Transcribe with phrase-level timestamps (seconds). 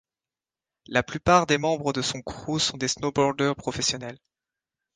[0.87, 4.17] La plupart des membres de son crew sont des snowboarders professionnels.